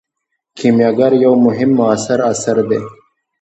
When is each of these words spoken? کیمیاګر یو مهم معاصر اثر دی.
کیمیاګر 0.57 1.11
یو 1.23 1.33
مهم 1.45 1.71
معاصر 1.77 2.19
اثر 2.31 2.57
دی. 2.69 2.81